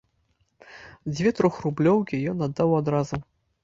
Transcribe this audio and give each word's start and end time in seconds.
Дзве 1.13 1.29
трохрублёўкі 1.41 2.25
ён 2.35 2.45
аддаў 2.51 2.69
адразу. 2.83 3.27